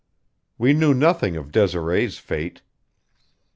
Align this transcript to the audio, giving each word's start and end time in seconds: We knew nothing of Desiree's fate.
We 0.57 0.73
knew 0.73 0.95
nothing 0.95 1.37
of 1.37 1.51
Desiree's 1.51 2.17
fate. 2.17 2.63